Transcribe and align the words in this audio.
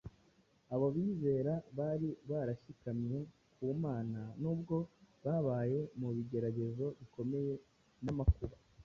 abo 0.73 0.87
bizera 0.95 1.53
bari 1.77 2.09
barashikamye 2.29 3.17
ku 3.55 3.65
Mana 3.83 4.21
nubwo 4.41 4.75
babaye 5.23 5.79
mu 5.99 6.09
bigeragezo 6.15 6.85
bikomeye 6.99 7.53
n’amakuba. 8.05 8.55